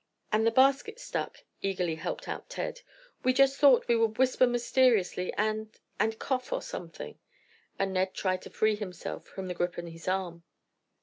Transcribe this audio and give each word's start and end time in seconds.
"And 0.31 0.47
the 0.47 0.51
basket 0.51 0.99
stuck," 0.99 1.43
eagerly 1.61 1.93
helped 1.93 2.27
out 2.27 2.49
Ted. 2.49 2.81
"We 3.23 3.33
just 3.33 3.59
thought 3.59 3.87
we 3.87 3.95
would 3.95 4.17
whisper 4.17 4.47
mysteriously 4.47 5.31
and—and 5.35 6.17
cough—or 6.17 6.63
something," 6.63 7.19
and 7.77 7.93
Ned 7.93 8.15
tried 8.15 8.41
to 8.41 8.49
free 8.49 8.75
himself 8.75 9.27
from 9.27 9.47
the 9.47 9.53
grip 9.53 9.77
on 9.77 9.85
his 9.85 10.07
arm. 10.07 10.43